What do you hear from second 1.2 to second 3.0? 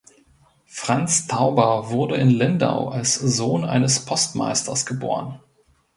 Tauber wurde in Lindau